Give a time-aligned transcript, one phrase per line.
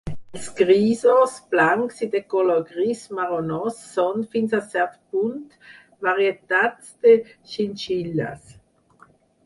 [0.37, 5.39] Els grisos, blancs i de color gris marronós són, fins a cert punt,
[6.11, 7.17] varietats de
[7.55, 8.55] xinxilles.